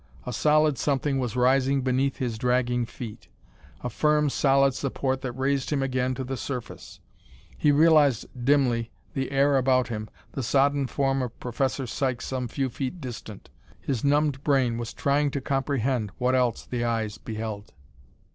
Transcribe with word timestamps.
A 0.25 0.33
solid 0.33 0.79
something 0.79 1.19
was 1.19 1.35
rising 1.35 1.83
beneath 1.83 2.17
his 2.17 2.39
dragging 2.39 2.87
feet; 2.87 3.27
a 3.83 3.89
firm, 3.91 4.31
solid 4.31 4.73
support 4.73 5.21
that 5.21 5.31
raised 5.33 5.69
him 5.69 5.83
again 5.83 6.15
to 6.15 6.23
the 6.23 6.37
surface. 6.37 6.99
He 7.55 7.71
realized 7.71 8.25
dimly 8.43 8.89
the 9.13 9.29
air 9.29 9.57
about 9.57 9.89
him, 9.89 10.09
the 10.31 10.41
sodden 10.41 10.87
form 10.87 11.21
of 11.21 11.39
Professor 11.39 11.85
Sykes 11.85 12.25
some 12.25 12.47
few 12.47 12.67
feet 12.69 12.99
distant. 12.99 13.51
His 13.79 14.03
numbed 14.03 14.43
brain 14.43 14.79
was 14.79 14.91
trying 14.91 15.29
to 15.29 15.39
comprehend 15.39 16.11
what 16.17 16.33
else 16.33 16.65
the 16.65 16.83
eyes 16.83 17.19
beheld. 17.19 17.71